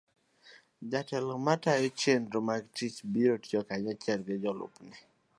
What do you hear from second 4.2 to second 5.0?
gi jalupne.